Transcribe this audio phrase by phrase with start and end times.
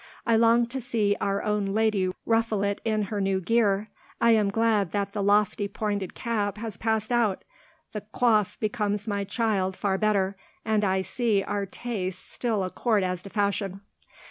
[0.25, 3.89] "I long to see our own lady ruffle it in her new gear.
[4.19, 7.43] I am glad that the lofty pointed cap has passed out;
[7.93, 10.35] the coif becomes my child far better,
[10.65, 13.81] and I see our tastes still accord as to fashion."